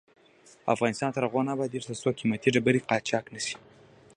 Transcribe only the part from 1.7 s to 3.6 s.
ترڅو قیمتي ډبرې قاچاق نشي.